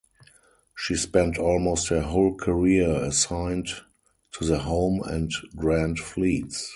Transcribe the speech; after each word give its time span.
She 0.75 0.95
spent 0.95 1.37
almost 1.37 1.89
her 1.89 2.01
whole 2.01 2.33
career 2.33 2.89
assigned 3.03 3.67
to 4.31 4.43
the 4.43 4.57
Home 4.57 4.99
and 5.03 5.31
Grand 5.55 5.99
Fleets. 5.99 6.69